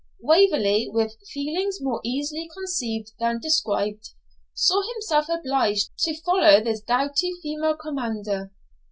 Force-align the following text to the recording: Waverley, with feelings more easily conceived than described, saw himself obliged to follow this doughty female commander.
Waverley, 0.19 0.89
with 0.91 1.15
feelings 1.29 1.77
more 1.79 2.01
easily 2.03 2.49
conceived 2.51 3.11
than 3.19 3.39
described, 3.39 4.09
saw 4.55 4.81
himself 4.93 5.27
obliged 5.29 5.91
to 5.99 6.17
follow 6.21 6.59
this 6.59 6.81
doughty 6.81 7.33
female 7.43 7.77
commander. 7.77 8.51